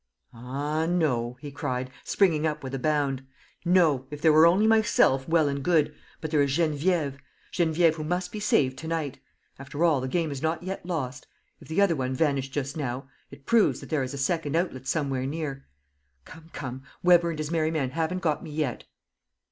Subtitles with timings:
[0.33, 3.23] "Ah, no!" he cried, springing up with a bound.
[3.63, 4.07] "No!
[4.09, 5.93] If there were only myself, well and good!...
[6.21, 7.19] But there is Geneviève,
[7.53, 9.19] Geneviève, who must be saved to night....
[9.59, 11.27] After all, the game is not yet lost....
[11.59, 14.87] If the other one vanished just now, it proves that there is a second outlet
[14.87, 15.67] somewhere near....
[16.25, 18.85] Come, come, Weber and his merry men haven't got me yet.